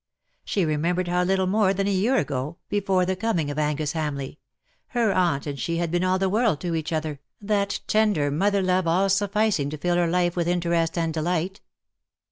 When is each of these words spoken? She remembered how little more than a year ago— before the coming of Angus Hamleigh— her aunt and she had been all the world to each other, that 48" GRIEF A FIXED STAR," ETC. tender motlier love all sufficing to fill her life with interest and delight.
She 0.43 0.65
remembered 0.65 1.07
how 1.07 1.21
little 1.23 1.45
more 1.45 1.75
than 1.75 1.87
a 1.87 1.91
year 1.93 2.15
ago— 2.15 2.57
before 2.69 3.05
the 3.05 3.15
coming 3.15 3.51
of 3.51 3.59
Angus 3.59 3.91
Hamleigh— 3.93 4.37
her 4.97 5.13
aunt 5.13 5.45
and 5.45 5.59
she 5.59 5.77
had 5.77 5.91
been 5.91 6.03
all 6.03 6.17
the 6.17 6.27
world 6.27 6.59
to 6.61 6.73
each 6.73 6.91
other, 6.91 7.19
that 7.39 7.43
48" 7.43 7.43
GRIEF 7.43 7.43
A 7.43 7.61
FIXED 7.61 7.75
STAR," 7.75 8.01
ETC. 8.01 8.13
tender 8.15 8.31
motlier 8.31 8.65
love 8.65 8.87
all 8.87 9.09
sufficing 9.09 9.69
to 9.69 9.77
fill 9.77 9.95
her 9.97 10.07
life 10.07 10.35
with 10.35 10.47
interest 10.47 10.97
and 10.97 11.13
delight. 11.13 11.61